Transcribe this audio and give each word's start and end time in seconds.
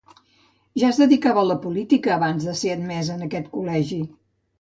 Ja 0.83 0.85
es 0.93 0.99
dedicava 1.01 1.43
a 1.43 1.47
la 1.49 1.57
política 1.65 2.13
abans 2.15 2.47
de 2.47 2.55
ser 2.63 2.73
admès 2.77 3.13
en 3.17 3.21
aquest 3.27 3.53
col·legi. 3.59 4.01